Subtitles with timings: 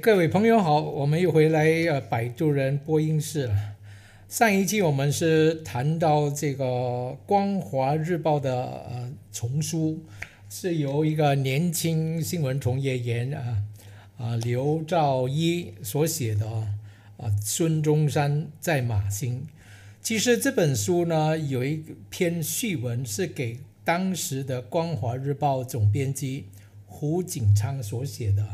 [0.00, 3.54] 各位朋友好，我们又回来呃摆渡人播音室了。
[4.28, 6.64] 上一期我们是谈到这个
[7.26, 10.04] 《光华日报》的呃丛书，
[10.48, 13.62] 是由一个年轻新闻从业员啊
[14.18, 16.46] 啊刘兆一所写的
[17.16, 19.46] 啊孙中山在马星。
[20.02, 26.44] 其实这本书呢有一篇序文是给当时的《光华日报》总编辑
[26.86, 28.46] 胡锦昌所写的。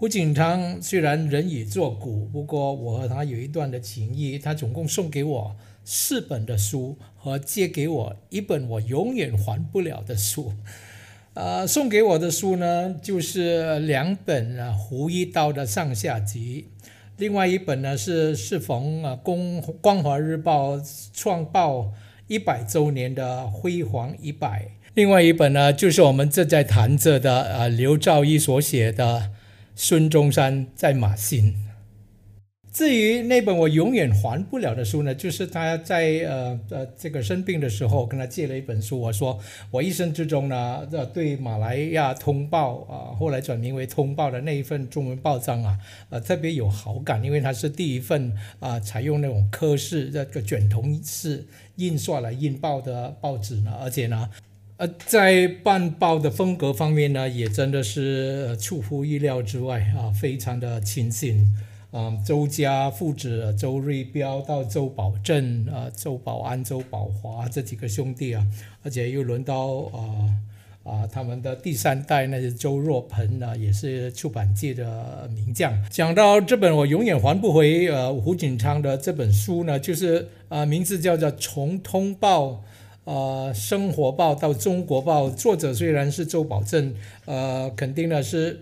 [0.00, 4.38] 胡锦昌虽然人已作古，不过我和他有一段的情谊。
[4.38, 10.52] 他总共送给我四本的书，和借给我一本我永远还不了的书。
[11.34, 16.68] 呃，送给我的书呢，就是两本啊胡一刀的上下集，
[17.16, 20.80] 另外一本呢是适逢啊光光华日报
[21.12, 21.92] 创报
[22.28, 29.32] 一百周年的辉煌一百，另外一本呢就是我们正在谈着的啊刘兆一所写的。
[29.80, 31.54] 孙中山在马新。
[32.72, 39.00] 至于那本我永远还不了的书呢，就是他在呃呃这个生病的时候跟他借了一本书。
[39.00, 39.38] 我说
[39.70, 45.78] 我一生之中呢，呃对马来亚通报啊，后来转名为通报的那一份中文报章啊，
[46.10, 54.28] 呃特别有好感，因为它是第一份啊采用那种科式这个卷筒式印刷来印报的报纸呢，而且呢。
[54.78, 61.52] 呃，在办报的风格方面呢，也真的是出乎意料之外啊，非常的清新
[61.90, 62.16] 啊。
[62.24, 68.46] 周家父子，周瑞彪到周宝镇啊，周保安、周保华这几个兄弟啊，
[68.84, 70.30] 而且又轮到啊
[70.84, 75.76] 啊他们的第三代，那是周若鹏呢，也是出版界的名将。
[75.90, 82.46] 讲到这本我永远还不回呃胡锦昌的这本书呢，就是啊名字叫做《从通报》。
[83.08, 86.94] 呃，生活报到中国报，作者虽然是周保正，
[87.24, 88.60] 呃，肯定呢是，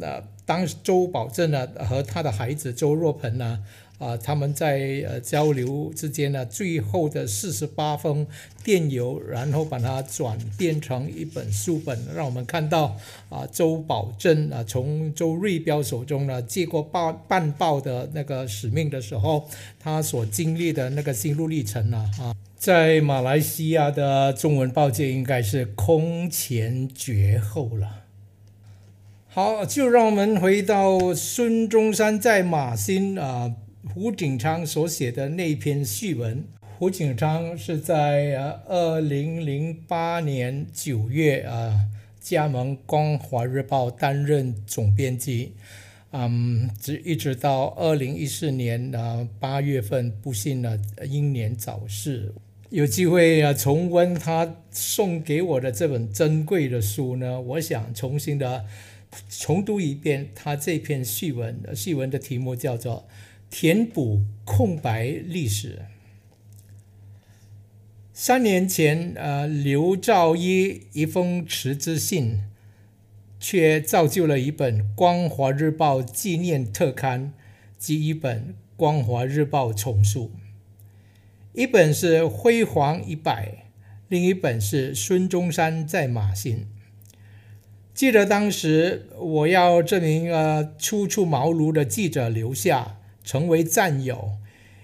[0.00, 3.62] 那当周保正呢和他的孩子周若鹏呢，
[4.00, 8.26] 啊，他们在呃交流之间呢，最后的四十八封
[8.64, 12.96] 电邮，然后把它转变成一本书本，让我们看到
[13.28, 19.48] 啊，周保正啊从周瑞彪手中呢接过报办报的那个使命的时候，
[19.78, 22.33] 他所经历的那个心路历程呢，啊。
[22.64, 28.04] 在马来西亚的中文报界应该是空前绝后了。
[29.26, 33.54] 好，就让我们回到孙中山在马新啊，
[33.92, 36.42] 胡锦昌所写的那篇序文。
[36.78, 41.80] 胡锦昌是在呃二零零八年九月啊
[42.18, 45.52] 加盟《光华日报》担任总编辑，
[46.12, 52.32] 嗯，直一直到二零一四年啊八月份不幸的英年早逝。
[52.74, 58.64] 有机会啊，重温他送给我的这本珍贵的书呢，我想重新的
[59.30, 61.62] 重读一遍他这篇序文。
[61.72, 63.06] 序文的题目叫做
[63.48, 65.82] 《填补空白历史》。
[68.12, 72.40] 三年前，呃，刘兆一一封辞职信，
[73.38, 77.32] 却造就了一本《光华日报》纪念特刊
[77.78, 78.40] 及一本
[78.76, 80.32] 《光华日报》丛书。
[81.54, 83.46] 一本是《辉煌一百》，
[84.08, 86.56] 另一本是《孙中山在马新》。
[87.94, 94.32] 记得当时我要这名呃初出茅庐的记者留下，成为战友，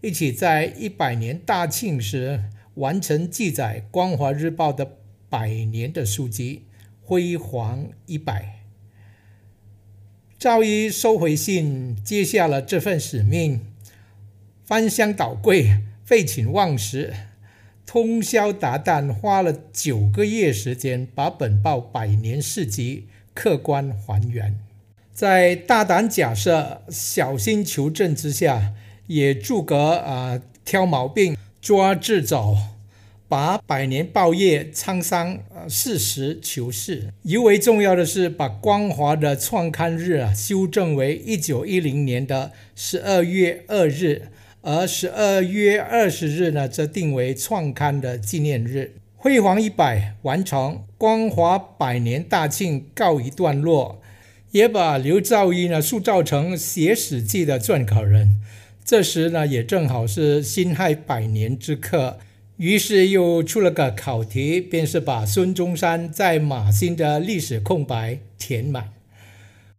[0.00, 2.44] 一起在一百年大庆时
[2.76, 4.96] 完成记载《光华日报》的
[5.28, 6.62] 百年的书籍
[7.02, 8.42] 《辉煌一百》。
[10.38, 13.66] 赵一收回信，接下了这份使命，
[14.64, 15.82] 翻箱倒柜。
[16.04, 17.14] 废寝忘食，
[17.86, 24.58] 通宵达旦，花了九个月时间，把本报百年事迹客观还原。
[25.14, 28.74] 在大胆假设、小心求证之下，
[29.06, 32.54] 也诸葛啊挑毛病、抓制造，
[33.26, 37.14] 把百年报业沧桑呃事实求是。
[37.22, 44.28] 尤为重要的是，把光华的创刊日啊修正为一九一零年的十二月二日。
[44.66, 48.94] 而十二月二十日呢，则定为创刊的纪念日。
[49.14, 54.00] 辉煌一百完成，光华百年大庆告一段落，
[54.52, 58.40] 也把刘兆一呢塑造成写史记的撰稿人。
[58.82, 62.18] 这时呢，也正好是辛亥百年之刻，
[62.56, 68.88] 于是又出了个考题，便是把孙中山在马新的历史空白填满。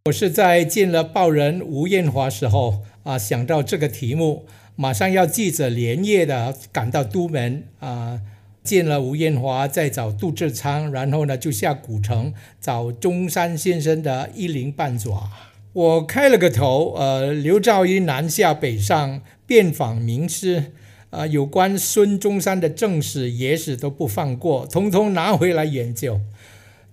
[0.05, 4.45] 我是在见了报人吴艳华时候啊，想到这个题目。
[4.75, 8.21] 马上要记者连夜的赶到都门啊，
[8.63, 15.29] 见了吴艳华，再找杜志昌，然后呢就下古城找中山先生的一鳞半爪。
[15.71, 20.71] 我开了个头，呃，刘兆一南下北上，遍访名师，
[21.09, 26.19] 啊，有关孙中山的正史、野史都不放过，通通拿回来研究。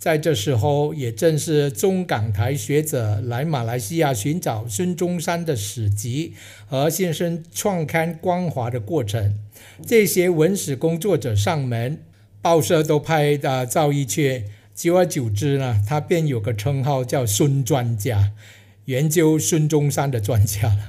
[0.03, 6.33] 在这时候，也正是中港台学者来马来西亚寻找孙中山的史籍
[6.67, 9.39] 和先生创刊《光华》的过程。
[9.87, 12.01] 这些文史工作者上门，
[12.41, 14.47] 报社都派的赵一去。
[14.75, 18.33] 久而久之呢，他便有个称号叫“孙专家”，
[18.87, 20.81] 研究孙中山的专家了。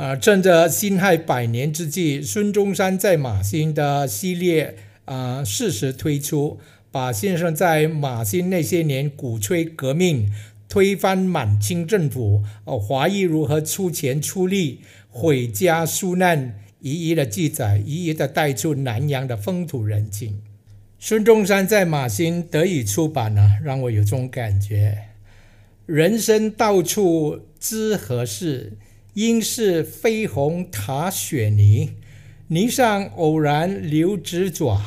[0.00, 4.76] 啊， 趁着辛亥百年之际，孙中山在马新的系列
[5.06, 6.60] 啊适时推出。
[6.96, 10.32] 把先生在马新那些年鼓吹革命、
[10.66, 20.40] 推翻满清政府，哦，华裔如何出钱出力毁家纾难，一一的记载，一一的带出南洋的风土人情。
[20.98, 24.96] 孙中山在马新得以出版呢，让我有这种感觉：
[25.84, 28.78] 人生到处知何事，
[29.12, 31.90] 应是飞鸿踏雪泥，
[32.46, 34.80] 泥上偶然留指爪。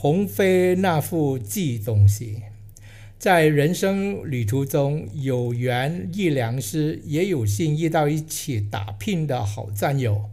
[0.00, 2.36] 鸿飞那副寄东西，
[3.18, 10.26] 在人生旅途中有缘遇良师，也有幸遇到一起打拼的好战友，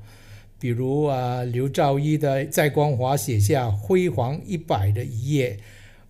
[0.59, 5.57] 比如啊刘兆一的在光华写下辉煌一百的一页，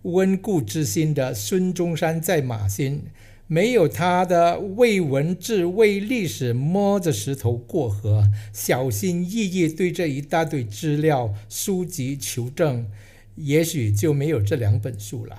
[0.02, 3.04] 温故知新的孙中山在马新，
[3.46, 12.86] 没有他的为文字为历史摸着石头过河，小心翼翼对这一大堆资料书籍求证。
[13.36, 15.38] 也许就没有这两本书了。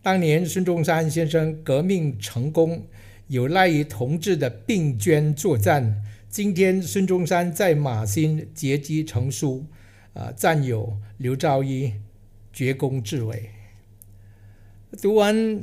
[0.00, 2.86] 当年孙中山先生革命成功，
[3.28, 6.02] 有赖于同志的并肩作战。
[6.28, 9.66] 今天孙中山在马新结集成书，
[10.14, 11.92] 啊，战友刘兆一
[12.52, 13.50] 绝功至伟。
[15.00, 15.60] 读完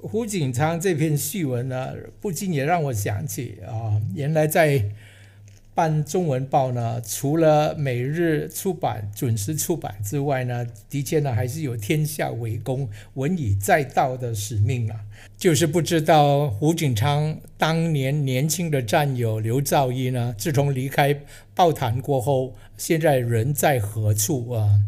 [0.00, 4.90] 胡锦昌这篇序文呢，不禁也让我想起啊，原来在。
[5.76, 14.98] 办中文报呢，除了每日出版、准时出版之外呢，的确呢还是有天下为公、文以载道的使命啊。
[15.36, 21.14] 就是不知道胡锦昌当年年轻的战友刘兆一呢，自从离开
[21.54, 24.80] 报坛过后，现在人在何处啊？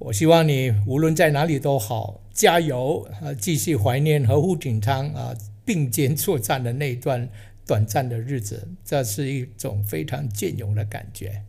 [0.00, 3.32] 我希望你无论在哪里都好，加油啊！
[3.32, 5.34] 继续怀念和胡锦昌啊
[5.64, 7.26] 并肩作战的那一段。
[7.70, 11.40] 短暂的日子，这是一种非常隽永的感觉。